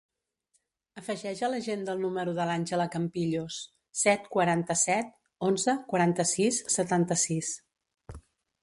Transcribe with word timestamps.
Afegeix 1.01 1.43
a 1.47 1.49
l'agenda 1.53 1.93
el 1.97 2.01
número 2.05 2.33
de 2.39 2.47
l'Àngela 2.51 2.89
Campillos: 2.97 3.59
set, 4.05 4.27
quaranta-set, 4.39 5.15
onze, 5.51 5.79
quaranta-sis, 5.95 6.65
setanta-sis. 6.79 7.59